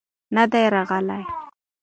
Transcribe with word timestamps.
نه 0.35 0.43
دى 0.51 0.63
راغلى. 0.73 1.19